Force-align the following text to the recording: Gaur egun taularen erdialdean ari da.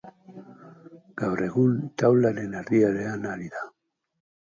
Gaur 1.23 1.45
egun 1.49 1.77
taularen 2.05 2.59
erdialdean 2.65 3.33
ari 3.37 3.55
da. 3.59 3.67